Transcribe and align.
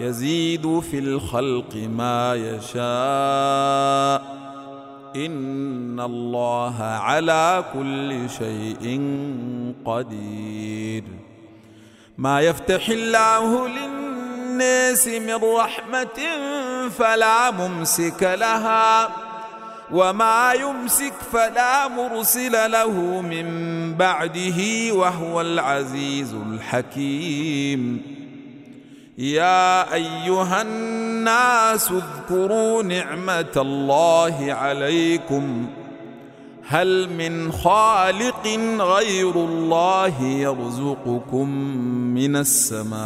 يزيد 0.00 0.80
في 0.80 0.98
الخلق 0.98 1.76
ما 1.76 2.34
يشاء. 2.34 4.40
إن 5.16 6.00
الله 6.00 6.82
على 6.82 7.64
كل 7.72 8.30
شيء 8.30 9.00
قدير. 9.84 11.04
ما 12.18 12.40
يفتح 12.40 12.88
الله 12.88 13.68
للناس 13.68 15.08
من 15.08 15.34
رحمة 15.34 16.20
فلا 16.98 17.50
ممسك 17.50 18.22
لها 18.22 19.10
وما 19.92 20.52
يمسك 20.52 21.14
فلا 21.32 21.88
مرسل 21.88 22.70
له 22.70 23.20
من 23.20 23.46
بعده 23.94 24.92
وهو 24.92 25.40
العزيز 25.40 26.34
الحكيم. 26.34 28.19
يا 29.20 29.94
أيها 29.94 30.62
الناس 30.62 31.92
اذكروا 31.92 32.82
نعمة 32.82 33.52
الله 33.56 34.46
عليكم. 34.48 35.66
هل 36.68 37.10
من 37.12 37.52
خالق 37.52 38.46
غير 38.78 39.34
الله 39.34 40.22
يرزقكم 40.22 41.48
من 42.14 42.36
السماء 42.36 43.00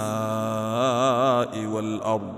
والأرض؟ 1.66 2.34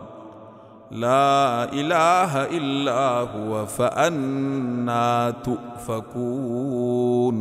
لا 0.90 1.64
إله 1.72 2.44
إلا 2.44 3.00
هو 3.20 3.66
فأنا 3.66 5.34
تؤفكون. 5.44 7.36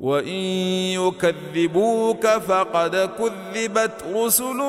وإن 0.00 0.40
يكذبوك 1.00 2.26
فقد 2.26 3.10
كذبت 3.18 4.04
رسل 4.14 4.62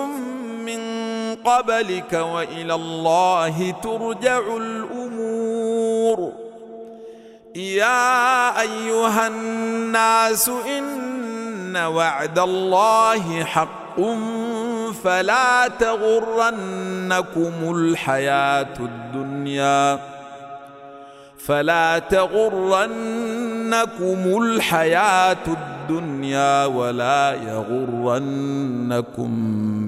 قبلك 1.46 2.14
وإلى 2.14 2.74
الله 2.74 3.72
ترجع 3.84 4.40
الأمور. 4.58 6.34
يا 7.56 8.62
أيها 8.62 9.28
الناس 9.28 10.50
إن 10.50 11.78
وعد 11.78 12.40
الله 12.40 13.44
حق 13.44 14.02
فلا 15.04 15.68
تغرنكم 15.68 17.54
الحياة 17.76 18.76
الدنيا. 18.80 20.00
فلا 21.48 22.00
تغرنكم 22.00 22.84
الحياة 24.44 25.32
الدنيا. 25.48 25.75
ولا 26.66 27.34
يغرنكم 27.34 29.30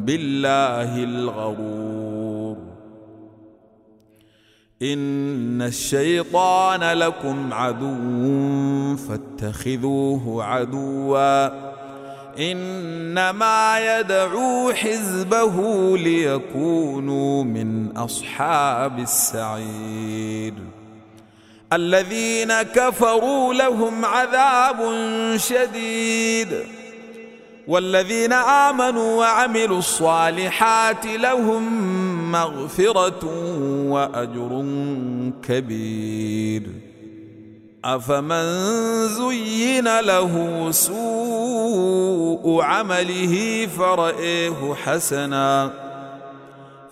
بالله 0.05 1.03
الغرور. 1.03 2.57
إن 4.81 5.61
الشيطان 5.61 6.97
لكم 6.97 7.53
عدو 7.53 8.95
فاتخذوه 8.95 10.43
عدوا. 10.43 11.47
إنما 12.51 13.99
يدعو 13.99 14.73
حزبه 14.73 15.97
ليكونوا 15.97 17.43
من 17.43 17.97
أصحاب 17.97 18.99
السعير. 18.99 20.53
الذين 21.73 22.61
كفروا 22.61 23.53
لهم 23.53 24.05
عذاب 24.05 24.77
شديد. 25.37 26.47
والذين 27.67 28.33
آمنوا 28.33 29.19
وعملوا 29.19 29.79
الصالحات 29.79 31.05
لهم 31.05 32.31
مغفرة 32.31 33.25
وأجر 33.89 34.65
كبير. 35.47 36.63
أفمن 37.85 38.47
زين 39.07 39.99
له 39.99 40.67
سوء 40.71 42.61
عمله 42.61 43.67
فرئه 43.77 44.75
حسنا. 44.83 45.86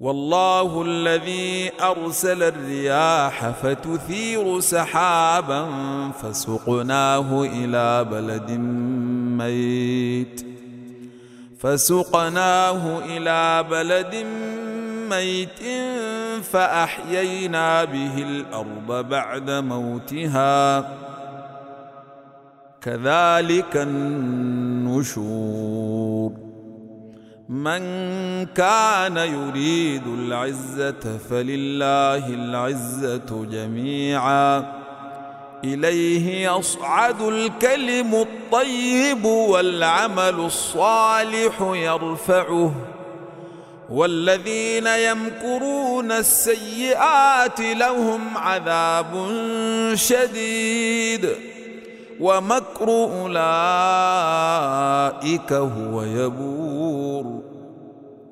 والله 0.00 0.82
الذي 0.82 1.70
أرسل 1.80 2.42
الرياح 2.42 3.50
فتثير 3.50 4.60
سحابا 4.60 5.68
فسقناه 6.10 7.42
إلى 7.44 8.04
بلد 8.04 8.50
ميت. 9.38 10.46
فسقناه 11.58 12.98
إلى 13.04 13.64
بلد 13.70 14.26
ميت 15.10 15.60
فأحيينا 16.44 17.84
به 17.84 18.18
الأرض 18.18 19.08
بعد 19.08 19.50
موتها. 19.50 20.80
كذلك 22.82 23.76
النشور. 23.76 25.26
من 27.48 27.80
كان 28.46 29.16
يريد 29.16 30.06
العزة 30.06 31.18
فلله 31.30 32.26
العزة 32.28 33.46
جميعا. 33.50 34.72
إليه 35.64 36.50
يصعد 36.50 37.22
الكلم 37.22 38.14
الطيب 38.14 39.24
والعمل 39.24 40.34
الصالح 40.34 41.60
يرفعه. 41.60 42.72
والذين 43.90 44.86
يمكرون 44.86 46.12
السيئات 46.12 47.60
لهم 47.60 48.36
عذاب 48.36 49.28
شديد. 49.94 51.55
ومكر 52.20 52.88
أولئك 52.88 53.52
هو 55.52 56.02
يبور. 56.02 57.42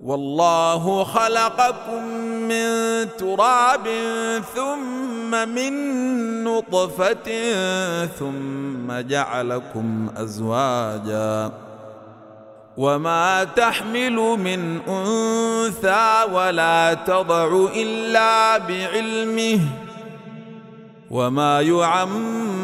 والله 0.04 1.04
خلقكم 1.04 2.04
من 2.48 2.68
تراب 3.18 3.88
ثم 4.54 5.48
من 5.48 5.72
نطفة 6.44 7.52
ثم 8.06 9.00
جعلكم 9.00 10.08
أزواجا. 10.16 11.52
وما 12.76 13.44
تحمل 13.44 14.16
من 14.16 14.80
أنثى 14.88 16.32
ولا 16.32 16.94
تضع 16.94 17.66
إلا 17.76 18.58
بعلمه. 18.58 19.60
وما 21.10 21.60
يعمر 21.60 22.63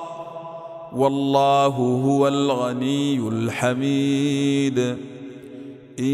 والله 0.95 1.67
هو 2.05 2.27
الغني 2.27 3.27
الحميد. 3.27 4.79
إن 5.99 6.05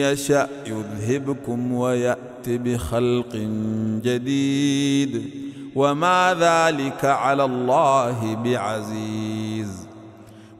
يشأ 0.00 0.48
يذهبكم 0.66 1.72
ويأتي 1.72 2.58
بخلق 2.58 3.36
جديد. 4.04 5.30
وما 5.74 6.36
ذلك 6.40 7.04
على 7.04 7.44
الله 7.44 8.34
بعزيز. 8.44 9.86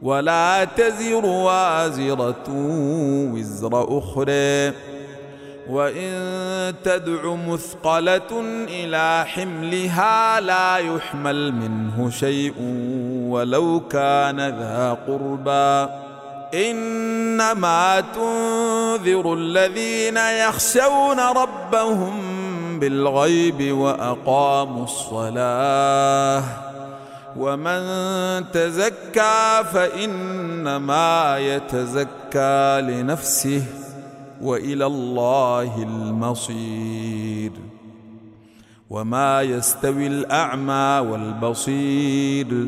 ولا 0.01 0.63
تزر 0.63 1.25
وازرة 1.25 2.45
وزر 3.33 3.97
أخرى. 3.97 4.73
وإن 5.69 6.73
تدع 6.83 7.35
مثقلة 7.35 8.41
إلى 8.69 9.25
حملها 9.27 10.41
لا 10.41 10.77
يحمل 10.77 11.51
منه 11.51 12.09
شيء. 12.09 12.53
ولو 13.27 13.81
كان 13.89 14.37
ذا 14.37 14.97
قربى. 15.07 15.91
إنما 16.53 17.99
تنذر 17.99 19.33
الذين 19.33 20.17
يخشون 20.17 21.19
ربهم 21.19 22.13
بالغيب 22.79 23.77
وأقاموا 23.77 24.83
الصلاة. 24.83 26.43
ومن 27.37 27.81
تزكى 28.51 29.63
فإنما 29.73 31.37
يتزكى 31.37 32.81
لنفسه 32.81 33.63
وإلى 34.41 34.85
الله 34.85 35.83
المصير. 35.83 37.51
وما 38.89 39.41
يستوي 39.41 40.07
الأعمى 40.07 41.09
والبصير. 41.11 42.67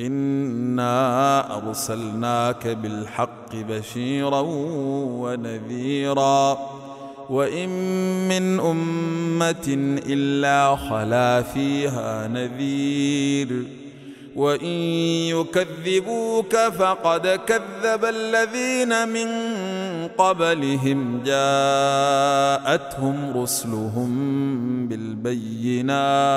انا 0.00 1.56
ارسلناك 1.56 2.66
بالحق 2.66 3.54
بشيرا 3.54 4.40
ونذيرا 5.20 6.58
وان 7.30 7.68
من 8.28 8.60
امه 8.60 9.98
الا 10.06 10.76
خلا 10.76 11.42
فيها 11.42 12.28
نذير 12.28 13.66
وان 14.36 14.66
يكذبوك 15.32 16.56
فقد 16.56 17.26
كذب 17.26 18.04
الذين 18.04 19.08
من 19.08 19.28
قبلهم 20.18 21.22
جاءتهم 21.24 22.76
رسلهم 23.42 24.08
بالبينات 24.88 26.36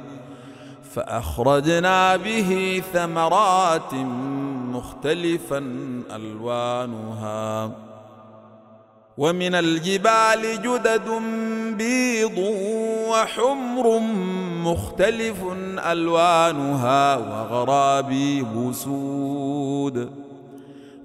فأخرجنا 0.95 2.17
به 2.17 2.83
ثمرات 2.93 3.93
مختلفا 4.73 5.57
ألوانها. 6.15 7.71
ومن 9.17 9.55
الجبال 9.55 10.61
جدد 10.61 11.09
بيض 11.77 12.37
وحمر 13.09 13.99
مختلف 14.63 15.37
ألوانها 15.91 17.17
وغرابيب 17.17 18.71
سود. 18.73 20.30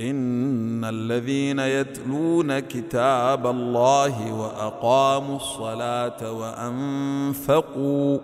إن 0.00 0.84
الذين 0.84 1.58
يتلون 1.58 2.58
كتاب 2.58 3.46
الله 3.46 4.32
وأقاموا 4.32 5.36
الصلاة 5.36 6.32
وأنفقوا 6.32 8.18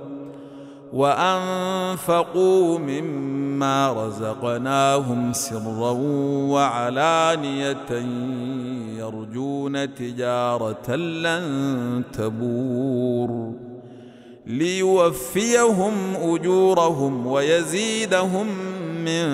وأنفقوا 0.93 2.79
مما 2.79 3.93
رزقناهم 4.07 5.33
سرا 5.33 5.91
وعلانية 6.51 7.91
يرجون 8.99 9.95
تجارة 9.95 10.95
لن 10.97 12.03
تبور 12.13 13.53
ليوفيهم 14.47 15.95
أجورهم 16.23 17.27
ويزيدهم 17.27 18.47
من 19.05 19.27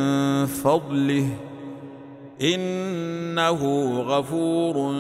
فضله 0.47 1.29
إنه 2.43 3.91
غفور 4.07 4.95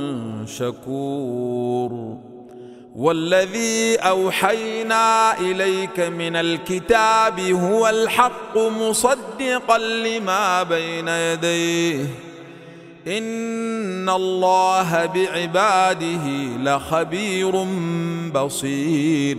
شكور. 0.47 2.17
والذي 2.97 3.97
أوحينا 3.97 5.39
إليك 5.41 6.01
من 6.01 6.37
الكتاب 6.37 7.41
هو 7.41 7.89
الحق 7.89 8.59
مصدقا 8.59 9.79
لما 9.79 10.63
بين 10.63 11.09
يديه. 11.09 12.07
إن 13.07 14.09
الله 14.09 15.07
بعباده 15.07 16.27
لخبير 16.63 17.67
بصير. 18.35 19.39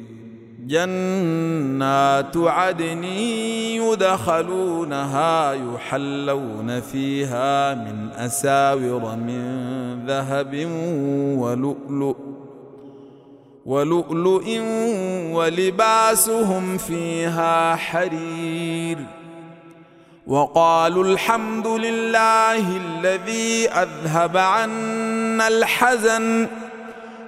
جنات 0.67 2.37
عدن 2.37 3.03
يدخلونها 3.83 5.53
يحلون 5.53 6.81
فيها 6.81 7.73
من 7.73 8.09
أساور 8.15 9.15
من 9.15 10.05
ذهب 10.07 10.67
ولؤلؤ 11.37 12.15
ولؤلؤ 13.65 14.43
ولباسهم 15.33 16.77
فيها 16.77 17.75
حرير 17.75 18.97
وقالوا 20.27 21.03
الحمد 21.03 21.67
لله 21.67 22.77
الذي 22.77 23.69
أذهب 23.69 24.37
عنا 24.37 25.47
الحزن 25.47 26.47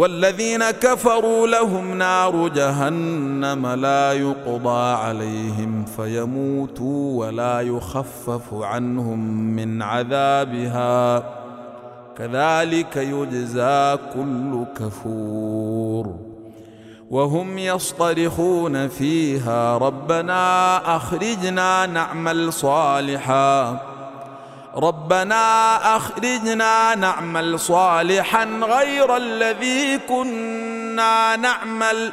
والذين 0.00 0.70
كفروا 0.70 1.46
لهم 1.46 1.98
نار 1.98 2.48
جهنم 2.48 3.66
لا 3.66 4.12
يقضى 4.12 4.94
عليهم 4.94 5.84
فيموتوا 5.84 7.26
ولا 7.26 7.60
يخفف 7.60 8.42
عنهم 8.52 9.18
من 9.56 9.82
عذابها. 9.82 11.24
كذلك 12.18 12.96
يجزى 12.96 13.98
كل 14.14 14.64
كفور. 14.76 16.14
وهم 17.10 17.58
يصطرخون 17.58 18.88
فيها 18.88 19.78
ربنا 19.78 20.76
أخرجنا 20.96 21.86
نعمل 21.86 22.52
صالحا. 22.52 23.89
ربنا 24.76 25.76
أخرجنا 25.96 26.94
نعمل 26.94 27.60
صالحا 27.60 28.44
غير 28.44 29.16
الذي 29.16 29.98
كنا 30.08 31.36
نعمل. 31.36 32.12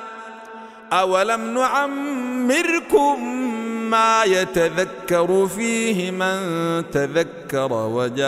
أولم 0.94 1.54
نعمركم 1.54 3.24
ما 3.90 4.24
يتذكر 4.24 5.48
فيه 5.48 6.12
من 6.12 6.40
تذكر 6.92 7.74
وجاءكم 7.74 8.28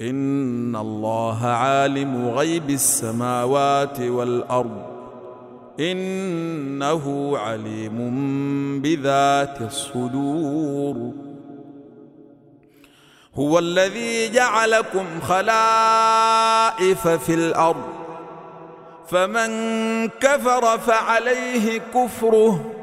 إن 0.00 0.76
الله 0.76 1.46
عالم 1.46 2.28
غيب 2.28 2.70
السماوات 2.70 4.00
والأرض. 4.00 4.82
إنه 5.80 7.38
عليم 7.38 7.98
بذات 8.82 9.60
الصدور. 9.60 11.12
هو 13.34 13.58
الذي 13.58 14.28
جعلكم 14.32 15.04
خلائف 15.20 17.08
في 17.08 17.34
الأرض. 17.34 17.86
فمن 19.08 19.50
كفر 20.08 20.78
فعليه 20.78 21.78
كفره. 21.78 22.75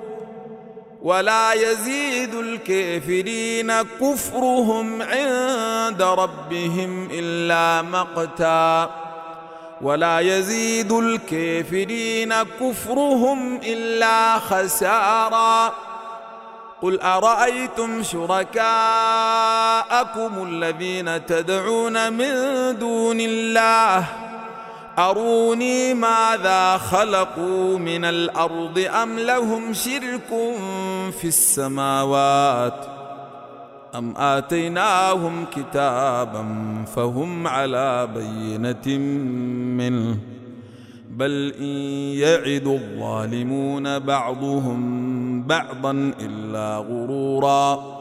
ولا 1.03 1.53
يزيد 1.53 2.35
الكافرين 2.35 3.81
كفرهم 3.81 5.01
عند 5.01 6.01
ربهم 6.01 7.09
إلا 7.11 7.81
مقتا. 7.81 8.89
ولا 9.81 10.19
يزيد 10.19 10.91
الكافرين 10.91 12.33
كفرهم 12.43 13.59
إلا 13.63 14.39
خسارا. 14.39 15.73
قل 16.81 17.01
أرأيتم 17.01 18.03
شركاءكم 18.03 18.63
الذين 20.47 21.25
تدعون 21.25 22.13
من 22.13 22.33
دون 22.79 23.19
الله 23.19 24.05
أروني 24.99 25.93
ماذا 25.93 26.77
خلقوا 26.77 27.77
من 27.79 28.05
الأرض 28.05 28.85
أم 29.03 29.19
لهم 29.19 29.73
شرك 29.73 30.29
في 31.11 31.27
السماوات 31.27 32.85
أم 33.95 34.13
آتيناهم 34.17 35.45
كتابا 35.45 36.45
فهم 36.95 37.47
على 37.47 38.07
بينة 38.15 38.97
منه 39.77 40.17
بل 41.09 41.53
إن 41.59 41.75
يعد 42.17 42.67
الظالمون 42.67 43.99
بعضهم 43.99 45.43
بعضا 45.43 46.13
إلا 46.19 46.77
غرورا 46.77 47.92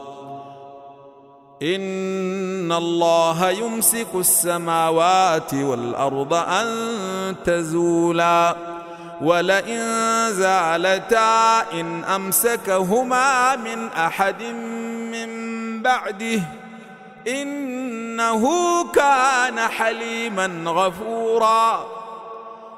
إن 1.63 2.71
الله 2.71 3.49
يمسك 3.49 4.07
السماوات 4.15 5.53
والأرض 5.53 6.33
أن 6.33 6.65
تزولا 7.45 8.55
ولئن 9.21 9.79
زالتا 10.31 11.61
إن 11.73 12.03
أمسكهما 12.03 13.55
من 13.55 13.87
أحد 13.87 14.43
من 15.11 15.29
بعده 15.81 16.41
إنه 17.27 18.47
كان 18.91 19.59
حليما 19.59 20.51
غفورا 20.65 21.85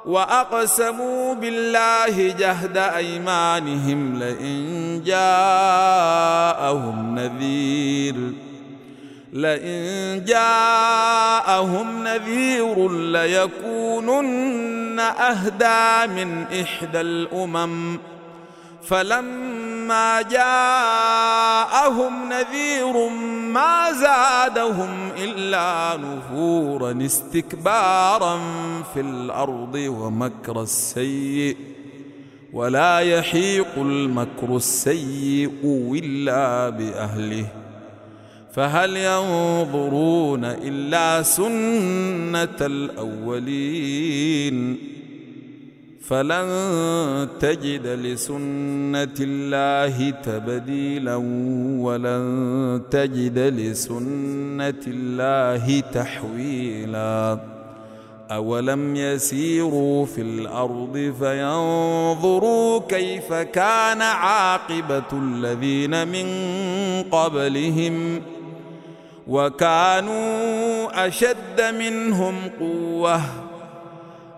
وأقسموا 0.05 1.33
بالله 1.33 2.33
جهد 2.39 2.77
أيمانهم 2.77 4.19
لئن 4.19 5.01
جاءهم 5.05 6.35
نذير 7.15 8.15
لئن 9.35 10.25
جاءهم 10.25 12.03
نذير 12.03 12.91
ليكونن 12.91 14.99
أهدى 14.99 16.13
من 16.13 16.45
إحدى 16.61 17.01
الأمم. 17.01 17.99
فلما 18.83 20.21
جاءهم 20.21 22.29
نذير 22.29 23.09
ما 23.53 23.91
زادهم 23.91 25.09
إلا 25.17 25.97
نفورا 25.97 27.05
استكبارا 27.05 28.39
في 28.93 28.99
الأرض 28.99 29.75
ومكر 29.75 30.61
السيئ 30.61 31.55
ولا 32.53 32.99
يحيق 32.99 33.73
المكر 33.77 34.55
السيئ 34.55 35.49
إلا 35.63 36.69
بأهله. 36.69 37.64
فهل 38.55 38.97
ينظرون 38.97 40.45
إلا 40.45 41.21
سنة 41.21 42.59
الأولين؟ 42.61 44.77
فلن 46.01 47.27
تجد 47.39 47.87
لسنة 47.87 49.15
الله 49.19 50.09
تبديلا 50.09 51.15
ولن 51.79 52.81
تجد 52.91 53.39
لسنة 53.39 54.83
الله 54.87 55.79
تحويلا. 55.79 57.39
أولم 58.31 58.95
يسيروا 58.95 60.05
في 60.05 60.21
الأرض 60.21 61.13
فينظروا 61.19 62.79
كيف 62.89 63.33
كان 63.33 64.01
عاقبة 64.01 65.03
الذين 65.13 66.07
من 66.07 66.27
قبلهم؟ 67.11 68.21
وكانوا 69.27 71.07
أشد 71.07 71.61
منهم 71.61 72.51
قوة. 72.59 73.21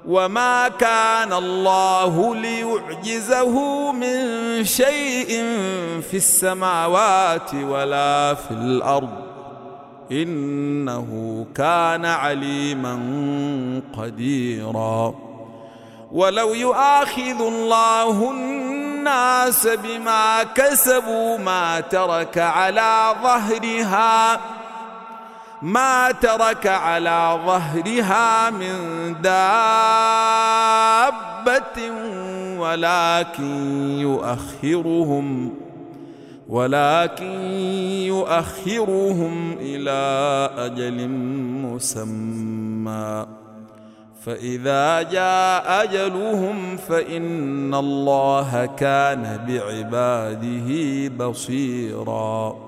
وما 0.07 0.67
كان 0.67 1.33
الله 1.33 2.35
ليعجزه 2.35 3.91
من 3.91 4.19
شيء 4.65 5.27
في 6.11 6.17
السماوات 6.17 7.53
ولا 7.53 8.33
في 8.33 8.51
الأرض. 8.51 9.09
إنه 10.11 11.45
كان 11.55 12.05
عليما 12.05 12.99
قديرا. 13.97 15.15
ولو 16.11 16.53
يؤاخذ 16.53 17.41
الله 17.41 18.31
الناس 18.31 19.67
بما 19.67 20.43
كسبوا 20.43 21.37
ما 21.37 21.79
ترك 21.79 22.37
على 22.37 23.15
ظهرها 23.23 24.39
ما 25.61 26.11
ترك 26.11 26.67
على 26.67 27.39
ظهرها 27.45 28.49
من 28.49 28.75
دابة 29.21 29.31
ولكن 32.59 33.79
يؤخرهم 33.99 35.53
ولكن 36.49 37.41
يؤخرهم 38.05 39.57
إلى 39.59 40.49
أجل 40.57 41.07
مسمى. 41.65 43.25
فإذا 44.25 45.01
جاء 45.01 45.83
أجلهم 45.83 46.77
فإن 46.77 47.73
الله 47.73 48.65
كان 48.65 49.45
بعباده 49.47 51.07
بصيراً. 51.25 52.66